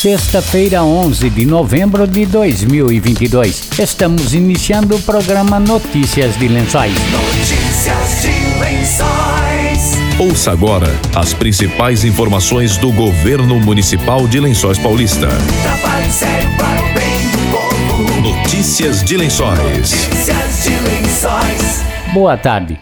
sexta-feira, 0.00 0.82
11 0.82 1.28
de 1.28 1.44
novembro 1.44 2.06
de 2.06 2.24
2022. 2.24 3.68
Estamos 3.78 4.32
iniciando 4.32 4.96
o 4.96 5.02
programa 5.02 5.60
Notícias 5.60 6.38
de 6.38 6.48
Lençóis. 6.48 6.94
Notícias 7.10 8.22
de 8.22 8.58
Lençóis. 8.58 9.98
Ouça 10.18 10.52
agora 10.52 10.88
as 11.14 11.34
principais 11.34 12.02
informações 12.02 12.78
do 12.78 12.90
governo 12.90 13.60
municipal 13.60 14.26
de 14.26 14.40
Lençóis 14.40 14.78
Paulista. 14.78 15.28
Trabalho 15.62 16.10
sério 16.10 16.48
para 16.56 16.80
o 16.80 16.94
bem 16.94 17.20
do 17.32 17.38
povo. 17.50 18.20
Notícias 18.22 19.04
de 19.04 19.18
Lençóis. 19.18 19.58
Notícias 19.60 20.62
de 20.62 20.70
Lençóis. 20.70 21.84
Boa 22.14 22.38
tarde. 22.38 22.80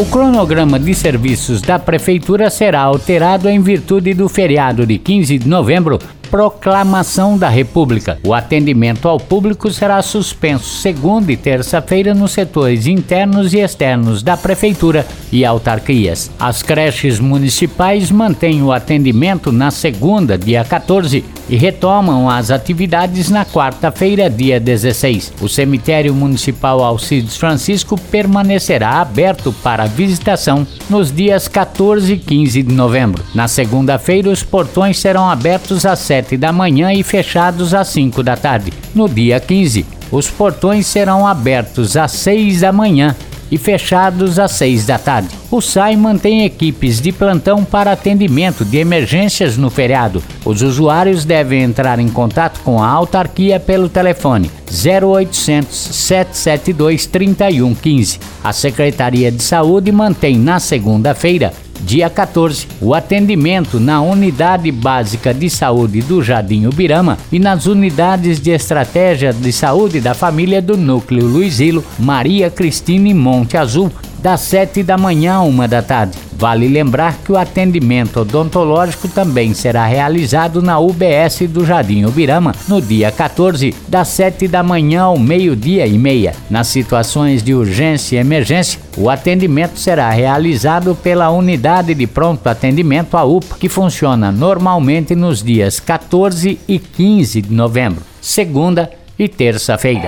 O 0.00 0.06
cronograma 0.06 0.78
de 0.78 0.94
serviços 0.94 1.60
da 1.60 1.76
Prefeitura 1.76 2.50
será 2.50 2.82
alterado 2.82 3.48
em 3.48 3.60
virtude 3.60 4.14
do 4.14 4.28
feriado 4.28 4.86
de 4.86 4.96
15 4.96 5.38
de 5.38 5.48
novembro, 5.48 5.98
proclamação 6.30 7.36
da 7.36 7.48
República. 7.48 8.18
O 8.24 8.34
atendimento 8.34 9.08
ao 9.08 9.18
público 9.18 9.70
será 9.70 10.00
suspenso 10.02 10.78
segunda 10.78 11.32
e 11.32 11.36
terça-feira 11.36 12.14
nos 12.14 12.32
setores 12.32 12.86
internos 12.86 13.52
e 13.52 13.58
externos 13.58 14.22
da 14.22 14.36
Prefeitura 14.36 15.06
e 15.32 15.44
autarquias. 15.44 16.30
As 16.38 16.62
creches 16.62 17.18
municipais 17.18 18.10
mantêm 18.10 18.62
o 18.62 18.72
atendimento 18.72 19.50
na 19.52 19.70
segunda, 19.70 20.38
dia 20.38 20.64
14, 20.64 21.24
e 21.48 21.56
retomam 21.56 22.28
as 22.28 22.50
atividades 22.50 23.30
na 23.30 23.44
quarta-feira, 23.44 24.28
dia 24.28 24.60
16. 24.60 25.32
O 25.40 25.48
cemitério 25.48 26.14
municipal 26.14 26.84
Alcides 26.84 27.36
Francisco 27.36 27.98
permanecerá 28.10 29.00
aberto 29.00 29.52
para 29.62 29.86
visitação 29.86 30.66
nos 30.90 31.10
dias 31.10 31.48
14 31.48 32.12
e 32.12 32.18
15 32.18 32.62
de 32.62 32.74
novembro. 32.74 33.24
Na 33.34 33.48
segunda-feira, 33.48 34.28
os 34.28 34.42
portões 34.42 34.98
serão 34.98 35.30
abertos 35.30 35.86
às 35.86 36.00
7 36.00 36.17
da 36.36 36.52
manhã 36.52 36.92
e 36.92 37.02
fechados 37.02 37.74
às 37.74 37.88
5 37.88 38.22
da 38.22 38.36
tarde. 38.36 38.72
No 38.94 39.08
dia 39.08 39.38
15, 39.40 39.84
os 40.10 40.28
portões 40.28 40.86
serão 40.86 41.26
abertos 41.26 41.96
às 41.96 42.12
6 42.12 42.60
da 42.60 42.72
manhã 42.72 43.14
e 43.50 43.56
fechados 43.56 44.38
às 44.38 44.52
6 44.52 44.86
da 44.86 44.98
tarde. 44.98 45.34
O 45.50 45.60
SAI 45.60 45.96
mantém 45.96 46.44
equipes 46.44 47.00
de 47.00 47.12
plantão 47.12 47.64
para 47.64 47.92
atendimento 47.92 48.64
de 48.64 48.78
emergências 48.78 49.56
no 49.56 49.70
feriado. 49.70 50.22
Os 50.44 50.62
usuários 50.62 51.24
devem 51.24 51.62
entrar 51.62 51.98
em 51.98 52.08
contato 52.08 52.60
com 52.60 52.82
a 52.82 52.88
autarquia 52.88 53.58
pelo 53.58 53.88
telefone 53.88 54.50
0800 54.70 55.74
772 55.74 57.06
3115. 57.06 58.20
A 58.44 58.52
Secretaria 58.52 59.32
de 59.32 59.42
Saúde 59.42 59.90
mantém 59.90 60.38
na 60.38 60.60
segunda-feira 60.60 61.52
dia 61.80 62.10
14, 62.10 62.66
o 62.80 62.94
atendimento 62.94 63.80
na 63.80 64.00
Unidade 64.00 64.70
Básica 64.70 65.32
de 65.32 65.48
Saúde 65.48 66.00
do 66.00 66.22
Jardim 66.22 66.66
Ubirama 66.66 67.18
e 67.32 67.38
nas 67.38 67.66
unidades 67.66 68.40
de 68.40 68.50
estratégia 68.50 69.32
de 69.32 69.52
saúde 69.52 70.00
da 70.00 70.14
família 70.14 70.60
do 70.60 70.76
Núcleo 70.76 71.26
Luizilo, 71.26 71.84
Maria 71.98 72.50
Cristina 72.50 73.08
e 73.08 73.14
Monte 73.14 73.56
Azul, 73.56 73.90
das 74.22 74.40
7 74.40 74.82
da 74.82 74.96
manhã 74.96 75.34
a 75.34 75.42
1 75.42 75.68
da 75.68 75.82
tarde. 75.82 76.27
Vale 76.38 76.68
lembrar 76.68 77.18
que 77.24 77.32
o 77.32 77.36
atendimento 77.36 78.20
odontológico 78.20 79.08
também 79.08 79.52
será 79.52 79.84
realizado 79.86 80.62
na 80.62 80.78
UBS 80.78 81.48
do 81.48 81.66
Jardim 81.66 82.04
Ubirama 82.04 82.54
no 82.68 82.80
dia 82.80 83.10
14, 83.10 83.74
das 83.88 84.06
7 84.06 84.46
da 84.46 84.62
manhã 84.62 85.02
ao 85.02 85.18
meio-dia 85.18 85.84
e 85.84 85.98
meia. 85.98 86.32
Nas 86.48 86.68
situações 86.68 87.42
de 87.42 87.54
urgência 87.54 88.14
e 88.14 88.20
emergência, 88.20 88.78
o 88.96 89.10
atendimento 89.10 89.80
será 89.80 90.10
realizado 90.10 90.94
pela 90.94 91.28
Unidade 91.28 91.92
de 91.92 92.06
Pronto 92.06 92.46
Atendimento, 92.46 93.16
a 93.16 93.24
UPA, 93.24 93.56
que 93.58 93.68
funciona 93.68 94.30
normalmente 94.30 95.16
nos 95.16 95.42
dias 95.42 95.80
14 95.80 96.56
e 96.68 96.78
15 96.78 97.42
de 97.42 97.52
novembro, 97.52 98.04
segunda 98.20 98.88
e 99.18 99.28
terça-feira. 99.28 100.06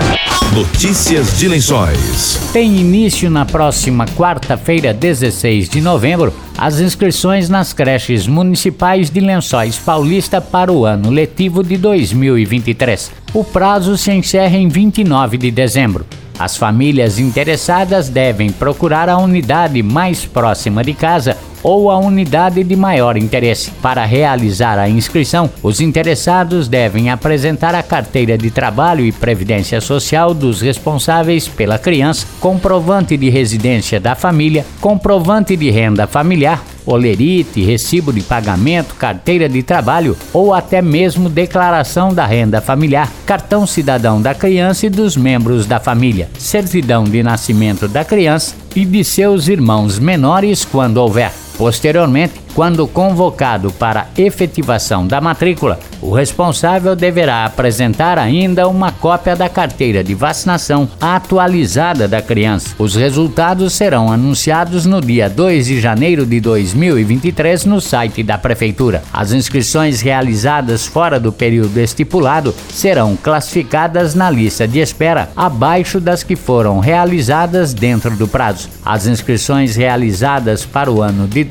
Notícias 0.55 1.39
de 1.39 1.48
Lençóis. 1.48 2.41
Tem 2.53 2.77
início 2.77 3.31
na 3.31 3.44
próxima 3.44 4.04
quarta-feira, 4.04 4.93
16 4.93 5.69
de 5.69 5.81
novembro, 5.81 6.32
as 6.59 6.81
inscrições 6.81 7.48
nas 7.48 7.72
creches 7.72 8.26
municipais 8.26 9.10
de 9.10 9.21
Lençóis 9.21 9.78
Paulista 9.78 10.41
para 10.41 10.72
o 10.72 10.84
ano 10.84 11.10
letivo 11.10 11.62
de 11.62 11.76
2023. 11.76 13.12
O 13.32 13.44
prazo 13.44 13.97
se 13.97 14.12
encerra 14.12 14.56
em 14.56 14.69
29 14.69 15.38
de 15.38 15.50
dezembro. 15.50 16.04
As 16.38 16.56
famílias 16.56 17.19
interessadas 17.19 18.09
devem 18.09 18.50
procurar 18.50 19.09
a 19.09 19.19
unidade 19.19 19.82
mais 19.82 20.25
próxima 20.25 20.82
de 20.82 20.94
casa 20.94 21.37
ou 21.62 21.91
a 21.91 21.98
unidade 21.98 22.62
de 22.65 22.76
maior 22.76 23.16
interesse. 23.16 23.71
Para 23.82 24.04
realizar 24.04 24.78
a 24.78 24.88
inscrição, 24.88 25.50
os 25.62 25.81
interessados 25.81 26.69
devem 26.69 27.10
apresentar 27.10 27.75
a 27.75 27.82
carteira 27.82 28.37
de 28.37 28.50
trabalho 28.50 29.04
e 29.04 29.12
previdência 29.12 29.81
social 29.81 30.32
dos 30.34 30.60
responsáveis 30.60 31.48
pela 31.48 31.78
criança, 31.78 32.26
comprovante 32.41 33.16
de 33.16 33.28
residência 33.28 34.00
da 34.00 34.15
família, 34.15 34.65
comprovante 34.81 35.56
de 35.56 35.71
renda 35.71 36.06
familiar, 36.06 36.62
olerite, 36.87 37.62
recibo 37.62 38.12
de 38.12 38.22
pagamento, 38.22 38.94
carteira 38.94 39.48
de 39.48 39.62
trabalho 39.62 40.16
ou 40.32 40.53
até 40.53 40.82
mesmo 40.82 41.28
declaração 41.28 42.12
da 42.12 42.27
renda 42.27 42.60
familiar, 42.60 43.10
cartão 43.27 43.66
cidadão 43.66 44.21
da 44.21 44.34
criança 44.34 44.87
e 44.87 44.91
dos 44.91 45.16
membros 45.16 45.66
da 45.66 45.78
família, 45.78 46.28
certidão 46.38 47.04
de 47.04 47.22
nascimento 47.22 47.87
da 47.87 48.04
criança 48.04 48.54
e 48.75 48.84
de 48.84 49.04
seus 49.04 49.48
irmãos 49.48 49.98
menores 49.98 50.65
quando 50.65 50.98
houver. 50.98 51.40
Posteriormente, 51.60 52.41
quando 52.55 52.87
convocado 52.87 53.71
para 53.72 54.09
efetivação 54.16 55.06
da 55.06 55.21
matrícula, 55.21 55.78
o 56.00 56.12
responsável 56.12 56.97
deverá 56.97 57.44
apresentar 57.44 58.19
ainda 58.19 58.69
uma 58.69 58.91
cópia 58.91 59.37
da 59.37 59.49
carteira 59.49 60.03
de 60.03 60.15
vacinação 60.15 60.89
atualizada 61.00 62.09
da 62.09 62.22
criança. 62.22 62.75
Os 62.78 62.94
resultados 62.94 63.75
serão 63.75 64.10
anunciados 64.10 64.87
no 64.87 65.00
dia 65.00 65.28
2 65.28 65.66
de 65.66 65.81
janeiro 65.81 66.25
de 66.25 66.41
2023 66.41 67.65
no 67.66 67.81
site 67.81 68.22
da 68.22 68.39
Prefeitura. 68.39 69.03
As 69.12 69.33
inscrições 69.33 70.00
realizadas 70.00 70.87
fora 70.87 71.21
do 71.21 71.33
período 71.33 71.78
estipulado 71.78 72.55
serão 72.71 73.16
classificadas 73.16 74.15
na 74.15 74.31
lista 74.31 74.66
de 74.66 74.78
espera, 74.78 75.31
abaixo 75.37 76.00
das 76.00 76.22
que 76.22 76.37
foram 76.37 76.78
realizadas 76.78 77.75
dentro 77.75 78.16
do 78.16 78.27
prazo. 78.27 78.69
As 78.84 79.06
inscrições 79.06 79.77
realizadas 79.77 80.65
para 80.65 80.91
o 80.91 81.03
ano 81.03 81.28
de 81.28 81.44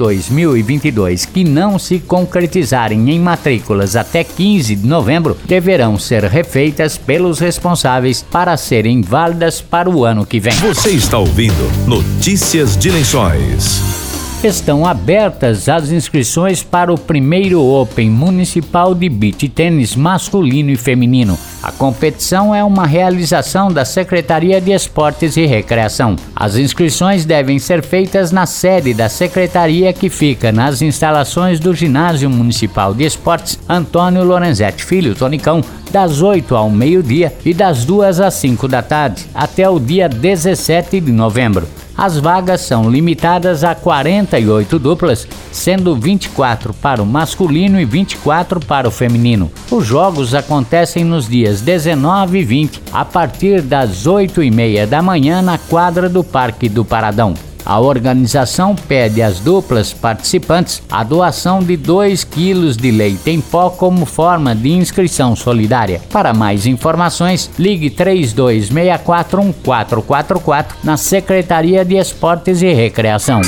2022 0.92 1.26
que 1.26 1.44
não 1.44 1.78
se 1.80 2.00
concretizarem 2.00 3.10
em 3.10 3.20
matrículas 3.20 3.96
até 3.96 4.24
15 4.24 4.76
de 4.76 4.88
novembro 4.88 5.38
deverão 5.46 5.98
ser 5.98 6.24
refeitas 6.26 6.98
pelos 6.98 7.40
responsáveis 7.40 8.22
para 8.22 8.58
serem 8.58 9.02
válidas 9.02 9.62
para 9.62 9.90
o 9.90 10.04
ano 10.04 10.26
que 10.26 10.40
vem. 10.40 10.54
Você 10.54 10.90
está 10.90 11.18
ouvindo 11.18 11.88
Notícias 11.88 12.78
de 12.78 12.90
Lençóis. 12.90 14.00
Estão 14.44 14.86
abertas 14.86 15.68
as 15.68 15.92
inscrições 15.92 16.64
para 16.64 16.94
o 16.94 16.98
primeiro 16.98 17.62
Open 17.62 18.10
Municipal 18.10 18.96
de 18.96 19.10
Beach 19.10 19.50
Tênis 19.50 19.98
masculino 19.98 20.70
e 20.70 20.78
feminino. 20.78 21.38
A 21.62 21.74
competição 21.74 22.56
é 22.56 22.64
uma 22.64 22.86
realização 22.86 23.70
da 23.70 23.84
Secretaria 23.84 24.62
de 24.62 24.72
Esportes 24.72 25.36
e 25.36 25.46
Recreação. 25.46 26.16
As 26.34 26.56
inscrições 26.56 27.26
devem 27.26 27.60
ser 27.60 27.84
feitas 27.84 28.32
na 28.32 28.46
sede 28.46 28.94
da 28.94 29.10
secretaria 29.10 29.92
que 29.92 30.10
fica 30.10 30.54
nas 30.54 30.82
instalações 30.82 31.60
do 31.60 31.74
Ginásio 31.74 32.30
Municipal 32.30 32.94
de 32.94 33.04
Esportes 33.04 33.60
Antônio 33.68 34.24
Lorenzetti 34.24 34.86
Filho, 34.86 35.14
Tonicão, 35.14 35.62
das 35.92 36.22
8 36.22 36.56
ao 36.56 36.70
meio-dia 36.70 37.34
e 37.44 37.54
das 37.54 37.84
2 37.84 38.22
às 38.22 38.36
5 38.36 38.68
da 38.68 38.82
tarde, 38.82 39.26
até 39.34 39.70
o 39.70 39.80
dia 39.80 40.08
17 40.08 41.02
de 41.02 41.12
novembro. 41.12 41.68
As 42.00 42.18
vagas 42.18 42.62
são 42.62 42.90
limitadas 42.90 43.62
a 43.62 43.76
48 43.76 44.80
duplas, 44.80 45.28
sendo 45.52 45.98
24 45.98 46.74
para 46.74 47.04
o 47.04 47.06
masculino 47.06 47.78
e 47.78 47.84
24 47.84 48.62
para 48.62 48.88
o 48.88 48.92
feminino. 48.92 49.52
Os 49.70 49.86
jogos 49.86 50.34
acontecem 50.34 51.04
nos 51.04 51.28
dias 51.28 51.49
19 51.62 52.40
e 52.40 52.44
20, 52.44 52.82
a 52.94 53.04
partir 53.04 53.62
das 53.62 54.06
8 54.06 54.44
e 54.44 54.52
meia 54.52 54.86
da 54.86 55.02
manhã 55.02 55.42
na 55.42 55.58
quadra 55.58 56.08
do 56.08 56.24
Parque 56.24 56.70
do 56.70 56.86
Paradão. 56.86 57.34
A 57.66 57.80
organização 57.80 58.76
pede 58.76 59.22
às 59.22 59.40
duplas 59.40 59.94
participantes 59.94 60.82
a 60.90 61.04
doação 61.04 61.60
de 61.60 61.78
2 61.78 62.24
quilos 62.24 62.76
de 62.76 62.90
leite 62.90 63.30
em 63.30 63.40
pó 63.40 63.70
como 63.70 64.04
forma 64.06 64.56
de 64.56 64.72
inscrição 64.72 65.36
solidária. 65.36 66.02
Para 66.12 66.34
mais 66.34 66.66
informações, 66.66 67.52
ligue 67.60 67.92
32641444 67.92 70.66
na 70.84 70.98
Secretaria 70.98 71.86
de 71.86 71.98
Esportes 71.98 72.64
e 72.64 72.74
Recreação. 72.74 73.42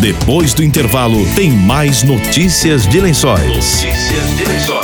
Depois 0.00 0.52
do 0.52 0.62
intervalo, 0.62 1.24
tem 1.34 1.50
mais 1.50 2.02
Notícias 2.02 2.86
de 2.86 3.00
Lençóis. 3.00 3.46
Notícias 3.46 4.36
de 4.36 4.44
Lençóis. 4.44 4.83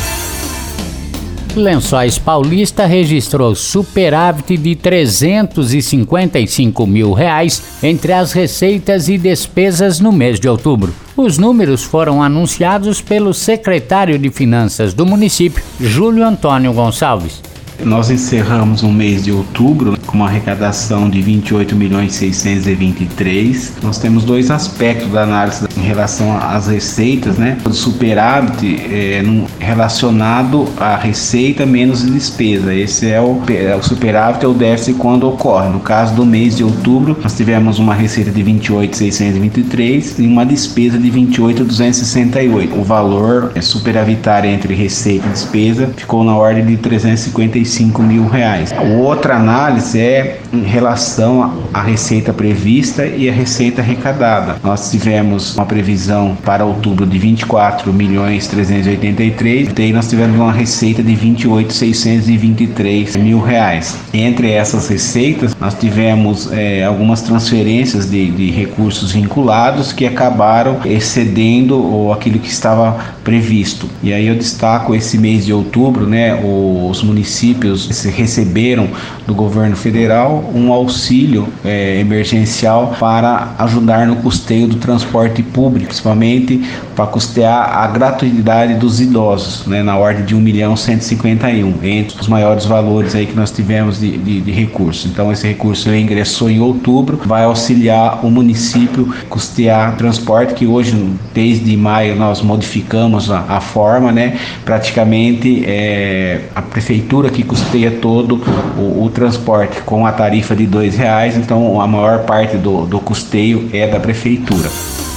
Lençóis 1.55 2.17
Paulista 2.17 2.85
registrou 2.85 3.53
superávit 3.53 4.57
de 4.57 4.75
355 4.75 6.87
mil 6.87 7.11
reais 7.11 7.61
entre 7.83 8.13
as 8.13 8.31
receitas 8.31 9.09
e 9.09 9.17
despesas 9.17 9.99
no 9.99 10.11
mês 10.11 10.39
de 10.39 10.47
outubro. 10.47 10.93
Os 11.15 11.37
números 11.37 11.83
foram 11.83 12.23
anunciados 12.23 13.01
pelo 13.01 13.33
secretário 13.33 14.17
de 14.17 14.29
Finanças 14.29 14.93
do 14.93 15.05
município, 15.05 15.63
Júlio 15.79 16.25
Antônio 16.25 16.73
Gonçalves. 16.73 17.41
Nós 17.85 18.09
encerramos 18.09 18.83
o 18.83 18.89
mês 18.89 19.23
de 19.23 19.31
outubro 19.31 19.97
com 20.05 20.17
uma 20.17 20.27
arrecadação 20.27 21.09
de 21.09 21.21
28 21.21 21.75
milhões 21.75 22.13
623. 22.15 23.73
Nós 23.81 23.97
temos 23.97 24.23
dois 24.23 24.51
aspectos 24.51 25.11
da 25.11 25.23
análise 25.23 25.65
em 25.77 25.81
relação 25.81 26.37
às 26.37 26.67
receitas, 26.67 27.37
né? 27.37 27.57
O 27.65 27.71
superávit 27.71 28.75
é 28.91 29.23
relacionado 29.59 30.67
à 30.77 30.95
receita 30.95 31.65
menos 31.65 32.03
despesa. 32.03 32.73
Esse 32.73 33.09
é 33.09 33.19
o, 33.19 33.41
é 33.49 33.75
o 33.75 33.81
superávit 33.81 34.45
ou 34.45 34.53
déficit 34.53 34.97
quando 34.97 35.27
ocorre. 35.27 35.69
No 35.69 35.79
caso 35.79 36.13
do 36.13 36.25
mês 36.25 36.55
de 36.55 36.63
outubro, 36.63 37.17
nós 37.21 37.35
tivemos 37.35 37.79
uma 37.79 37.93
receita 37.93 38.31
de 38.31 38.43
28,623 38.43 40.19
e 40.19 40.27
uma 40.27 40.45
despesa 40.45 40.97
de 40.97 41.09
28,268. 41.09 42.77
O 42.77 42.83
valor 42.83 43.51
é 43.55 43.61
superavitário 43.61 44.49
entre 44.49 44.73
receita 44.73 45.27
e 45.27 45.31
despesa 45.31 45.91
ficou 45.95 46.23
na 46.23 46.35
ordem 46.35 46.65
de 46.65 46.77
355 46.77 47.70
35 47.71 48.03
mil 48.03 48.27
reais. 48.27 48.73
Outra 48.99 49.35
análise 49.35 49.99
é 49.99 50.39
em 50.51 50.63
relação 50.63 51.63
à 51.73 51.81
receita 51.81 52.33
prevista 52.33 53.05
e 53.05 53.29
a 53.29 53.33
receita 53.33 53.81
arrecadada. 53.81 54.57
Nós 54.63 54.91
tivemos 54.91 55.55
uma 55.55 55.65
previsão 55.65 56.37
para 56.43 56.65
outubro 56.65 57.05
de 57.05 57.17
24 57.17 57.93
milhões 57.93 58.47
383 58.47 59.69
e 59.77 59.81
aí 59.81 59.93
nós 59.93 60.09
tivemos 60.09 60.35
uma 60.35 60.51
receita 60.51 61.01
de 61.01 61.15
28 61.15 61.73
623 61.73 63.15
mil 63.15 63.39
reais. 63.39 63.97
Entre 64.13 64.51
essas 64.51 64.89
receitas 64.89 65.55
nós 65.59 65.73
tivemos 65.73 66.51
é, 66.51 66.83
algumas 66.83 67.21
transferências 67.21 68.09
de, 68.09 68.29
de 68.31 68.51
recursos 68.51 69.13
vinculados 69.13 69.93
que 69.93 70.05
acabaram 70.05 70.79
excedendo 70.85 71.81
ou 71.81 72.11
aquilo 72.11 72.39
que 72.39 72.49
estava 72.49 73.15
previsto. 73.23 73.87
E 74.03 74.11
aí 74.13 74.27
eu 74.27 74.35
destaco 74.35 74.93
esse 74.93 75.17
mês 75.17 75.45
de 75.45 75.53
outubro, 75.53 76.05
né, 76.05 76.39
os 76.43 77.01
municípios 77.03 77.60
receberam 78.09 78.89
do 79.25 79.33
governo 79.33 79.75
federal 79.75 80.51
um 80.53 80.71
auxílio 80.71 81.47
é, 81.63 81.99
emergencial 81.99 82.95
para 82.99 83.55
ajudar 83.59 84.07
no 84.07 84.17
custeio 84.17 84.67
do 84.67 84.75
transporte 84.77 85.41
público, 85.41 85.87
principalmente 85.87 86.61
para 86.95 87.07
custear 87.07 87.77
a 87.77 87.87
gratuidade 87.87 88.75
dos 88.75 88.99
idosos, 88.99 89.65
né, 89.65 89.81
na 89.83 89.97
ordem 89.97 90.25
de 90.25 90.35
1 90.35 90.39
milhão 90.39 90.75
151, 90.75 91.73
entre 91.83 92.19
os 92.19 92.27
maiores 92.27 92.65
valores 92.65 93.15
aí 93.15 93.25
que 93.25 93.35
nós 93.35 93.51
tivemos 93.51 93.99
de, 93.99 94.17
de, 94.17 94.41
de 94.41 94.51
recursos. 94.51 95.09
Então 95.09 95.31
esse 95.31 95.47
recurso 95.47 95.93
ingressou 95.93 96.49
em 96.49 96.59
outubro, 96.59 97.19
vai 97.25 97.43
auxiliar 97.43 98.25
o 98.25 98.29
município 98.29 99.13
custear 99.29 99.95
transporte 99.97 100.53
que 100.53 100.65
hoje 100.65 100.95
desde 101.33 101.75
maio 101.77 102.15
nós 102.15 102.41
modificamos 102.41 103.31
a, 103.31 103.45
a 103.47 103.61
forma, 103.61 104.11
né? 104.11 104.37
Praticamente 104.65 105.63
é, 105.65 106.41
a 106.55 106.61
prefeitura 106.61 107.29
que 107.29 107.40
custeia 107.43 107.91
todo 107.91 108.41
o, 108.77 109.05
o 109.05 109.09
transporte 109.09 109.81
com 109.81 110.05
a 110.05 110.11
tarifa 110.11 110.55
de 110.55 110.65
dois 110.65 110.95
reais, 110.95 111.37
então 111.37 111.81
a 111.81 111.87
maior 111.87 112.25
parte 112.25 112.57
do, 112.57 112.85
do 112.85 112.99
custeio 112.99 113.69
é 113.73 113.87
da 113.87 113.99
prefeitura. 113.99 114.69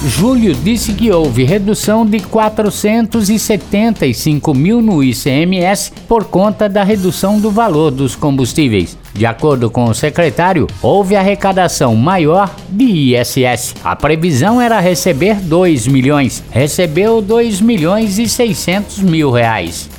Júlio 0.03 0.53
disse 0.53 0.93
que 0.93 1.11
houve 1.11 1.43
redução 1.43 2.05
de 2.05 2.19
475 2.19 4.53
mil 4.53 4.79
no 4.81 5.03
ICMS 5.03 5.91
por 6.07 6.25
conta 6.25 6.69
da 6.69 6.83
redução 6.83 7.39
do 7.39 7.49
valor 7.49 7.89
dos 7.89 8.15
combustíveis. 8.15 8.95
De 9.13 9.25
acordo 9.25 9.71
com 9.71 9.85
o 9.85 9.95
secretário, 9.95 10.67
houve 10.81 11.15
arrecadação 11.15 11.95
maior 11.95 12.53
de 12.69 13.15
ISS. 13.15 13.73
A 13.83 13.95
previsão 13.95 14.61
era 14.61 14.79
receber 14.79 15.37
2 15.37 15.87
milhões, 15.87 16.43
recebeu 16.51 17.19
2 17.21 17.61
milhões 17.61 18.19
e 18.19 18.29
600 18.29 18.99
mil 18.99 19.31
reais. 19.31 19.89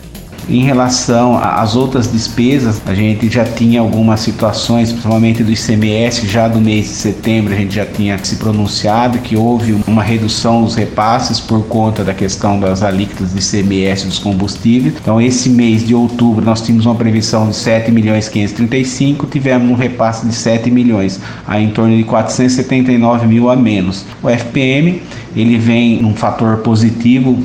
Em 0.49 0.63
relação 0.63 1.37
às 1.37 1.75
outras 1.75 2.11
despesas, 2.11 2.81
a 2.87 2.95
gente 2.95 3.29
já 3.29 3.45
tinha 3.45 3.81
algumas 3.81 4.21
situações, 4.21 4.93
principalmente 4.93 5.43
do 5.43 5.51
ICMS, 5.51 6.25
já 6.29 6.47
do 6.47 6.61
mês 6.61 6.85
de 6.85 6.95
setembro 6.95 7.53
a 7.53 7.57
gente 7.57 7.75
já 7.75 7.85
tinha 7.85 8.17
se 8.23 8.37
pronunciado 8.37 9.19
que 9.19 9.37
houve 9.37 9.77
uma 9.89 10.05
redução 10.05 10.63
dos 10.63 10.77
repasses 10.77 11.41
por 11.41 11.65
conta 11.67 12.05
da 12.05 12.15
questão 12.15 12.61
das 12.61 12.85
alíquotas 12.85 13.33
de 13.33 13.41
ICMS 13.41 14.07
dos 14.07 14.21
combustíveis. 14.21 14.95
Então, 15.03 15.21
esse 15.21 15.49
mês 15.49 15.85
de 15.85 15.97
outubro 15.97 16.45
nós 16.45 16.61
tínhamos 16.61 16.87
uma 16.87 16.95
previsão 16.95 17.49
de 17.49 17.57
7 17.57 17.91
milhões 17.91 18.29
535, 18.29 19.27
tivemos 19.27 19.69
um 19.69 19.75
repasse 19.75 20.25
de 20.25 20.33
7 20.33 20.71
milhões, 20.71 21.21
aí 21.45 21.65
em 21.65 21.71
torno 21.71 21.97
de 21.97 22.05
479 22.05 23.27
mil 23.27 23.51
a 23.51 23.57
menos. 23.57 24.05
O 24.23 24.29
FPM 24.31 25.03
ele 25.35 25.59
vem 25.59 26.01
num 26.01 26.15
fator 26.15 26.59
positivo 26.59 27.37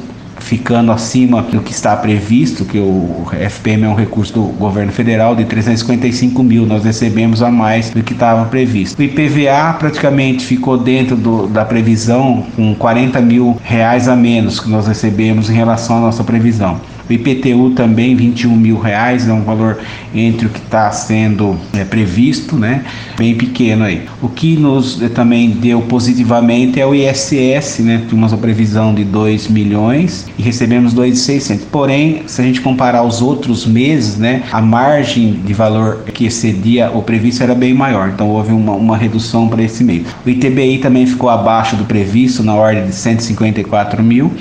ficando 0.52 0.92
acima 0.92 1.42
do 1.42 1.62
que 1.62 1.72
está 1.72 1.96
previsto, 1.96 2.66
que 2.66 2.78
o 2.78 3.26
FPM 3.32 3.86
é 3.86 3.88
um 3.88 3.96
recurso 3.96 4.34
do 4.34 4.42
governo 4.42 4.92
federal 4.92 5.34
de 5.34 5.46
355 5.46 6.44
mil, 6.44 6.66
nós 6.66 6.84
recebemos 6.84 7.42
a 7.42 7.50
mais 7.50 7.90
do 7.92 8.04
que 8.04 8.12
estava 8.12 8.44
previsto. 8.50 9.00
O 9.00 9.02
IPVA 9.02 9.78
praticamente 9.80 10.46
ficou 10.46 10.78
dentro 10.78 11.16
do, 11.16 11.48
da 11.48 11.64
previsão, 11.64 12.46
com 12.54 12.76
40 12.76 13.22
mil 13.22 13.58
reais 13.64 14.10
a 14.10 14.16
menos 14.18 14.60
que 14.60 14.70
nós 14.70 14.88
recebemos 14.88 15.50
em 15.50 15.54
relação 15.54 16.00
à 16.00 16.02
nossa 16.02 16.22
previsão. 16.22 16.82
O 17.12 17.14
IPTU 17.14 17.72
também 17.72 18.16
21 18.16 18.56
mil 18.56 18.80
reais, 18.80 19.28
é 19.28 19.34
um 19.34 19.42
valor 19.42 19.80
entre 20.16 20.46
o 20.46 20.50
que 20.50 20.60
está 20.60 20.90
sendo 20.92 21.58
é, 21.74 21.84
previsto, 21.84 22.56
né? 22.56 22.86
Bem 23.18 23.36
pequeno 23.36 23.84
aí. 23.84 24.04
O 24.22 24.30
que 24.30 24.56
nos 24.56 25.02
é, 25.02 25.10
também 25.10 25.50
deu 25.50 25.82
positivamente 25.82 26.80
é 26.80 26.86
o 26.86 26.96
ISS, 26.96 27.80
né? 27.80 28.04
Tínhamos 28.08 28.32
uma 28.32 28.38
previsão 28.38 28.94
de 28.94 29.04
2 29.04 29.50
milhões 29.50 30.30
e 30.40 30.42
recebemos 30.42 30.94
2,600. 30.94 31.66
Porém, 31.66 32.24
se 32.28 32.42
a 32.42 32.46
gente 32.46 32.62
comparar 32.62 33.04
os 33.04 33.22
outros 33.22 33.66
meses, 33.66 34.18
né? 34.18 34.44
A 34.50 34.62
margem 34.62 35.34
de 35.46 35.54
valor 35.54 36.06
que 36.14 36.26
excedia 36.26 36.92
o 36.92 37.02
previsto 37.02 37.44
era 37.44 37.54
bem 37.54 37.74
maior. 37.74 38.08
Então 38.08 38.30
houve 38.30 38.54
uma, 38.54 38.72
uma 38.72 38.96
redução 38.96 39.50
para 39.50 39.62
esse 39.62 39.84
mês. 39.84 40.06
O 40.26 40.30
ITBI 40.30 40.78
também 40.78 41.06
ficou 41.06 41.30
abaixo 41.30 41.76
do 41.76 41.84
previsto, 41.84 42.42
na 42.42 42.56
ordem 42.56 42.86
de 42.86 42.96
154 42.96 44.02
mil. 44.02 44.32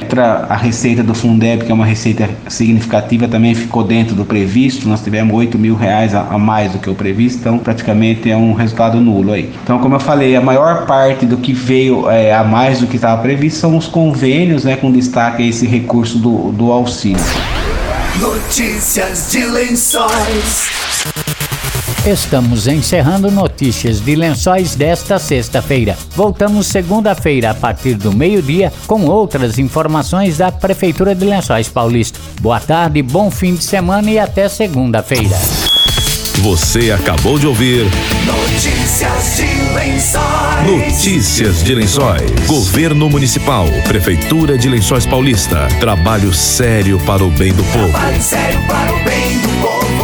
A 0.49 0.55
receita 0.55 1.03
do 1.03 1.15
Fundeb, 1.15 1.65
que 1.65 1.73
é 1.73 1.75
uma 1.75 1.87
receita 1.87 2.31
significativa 2.61 3.27
também 3.27 3.55
ficou 3.55 3.83
dentro 3.83 4.15
do 4.15 4.25
previsto. 4.25 4.89
Nós 4.89 5.03
tivemos 5.03 5.35
8 5.35 5.59
mil 5.59 5.75
reais 5.75 6.15
a, 6.15 6.39
mais 6.39 6.73
do 6.73 6.79
que 6.79 6.91
o 6.91 6.95
previsto, 6.95 7.41
então 7.41 7.59
praticamente 7.59 8.31
é 8.31 8.37
um 8.37 8.53
resultado 8.53 9.01
nulo 9.01 9.33
aí. 9.33 9.51
Então, 9.63 9.79
como 9.79 9.95
eu 9.95 10.01
falei, 10.01 10.37
a 10.37 10.41
maior 10.41 10.87
parte 10.87 11.25
do 11.25 11.39
que 11.39 11.53
veio 11.53 12.09
é, 12.11 12.35
a 12.35 12.45
mais 12.45 12.81
do 12.81 12.87
que 12.87 12.97
estava 12.97 13.21
previsto 13.23 13.59
são 13.59 13.77
os 13.77 13.87
convênios, 13.87 14.65
né, 14.65 14.77
com 14.77 14.93
destaque 14.93 15.49
esse 15.49 15.67
recurso 15.67 16.19
do, 16.19 16.53
do 16.53 16.71
auxílio. 16.71 17.21
Notícias 18.21 19.29
de 19.31 19.45
Lençóis. 19.47 21.30
Estamos 22.07 22.67
encerrando 22.67 23.31
notícias 23.31 24.01
de 24.01 24.17
lençóis 24.17 24.75
desta 24.75 25.19
sexta-feira. 25.19 25.95
Voltamos 26.17 26.67
segunda-feira 26.67 27.51
a 27.51 27.55
partir 27.55 27.93
do 27.93 28.11
meio-dia 28.11 28.73
com 28.87 29.05
outras 29.05 29.59
informações 29.59 30.39
da 30.39 30.51
Prefeitura 30.51 31.15
de 31.15 31.27
Lençóis 31.27 31.69
Paulista. 31.69 32.19
Boa 32.41 32.59
tarde, 32.59 33.03
bom 33.03 33.31
fim 33.31 33.55
de 33.55 33.65
semana 33.65 34.11
e 34.11 34.19
até 34.19 34.49
segunda-feira. 34.49 35.37
Você 36.39 36.91
acabou 36.91 37.39
de 37.39 37.47
ouvir 37.47 37.85
Notícias 38.25 39.37
de 39.37 39.75
Lençóis. 39.75 40.67
Notícias 40.67 41.63
de 41.63 41.75
Lençóis. 41.75 42.31
Governo 42.47 43.11
Municipal, 43.11 43.67
Prefeitura 43.87 44.57
de 44.57 44.71
Lençóis 44.71 45.05
Paulista. 45.05 45.69
Trabalho 45.79 46.33
sério 46.33 46.99
para 47.01 47.23
o 47.23 47.31
bem 47.31 47.53
do 47.53 47.63
povo. 47.65 47.91
Trabalho 47.91 48.23
sério 48.23 48.59
para 48.67 48.91
o 48.91 49.05
bem 49.05 49.33
do 49.33 49.41
povo. 49.41 49.50